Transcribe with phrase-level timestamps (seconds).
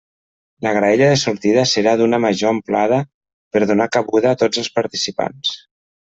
[0.65, 2.99] La graella de sortida serà d'una major amplada
[3.57, 5.53] per donar cabuda a tots els participants.